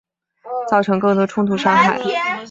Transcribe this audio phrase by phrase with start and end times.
[0.67, 2.01] 造成更多冲突伤害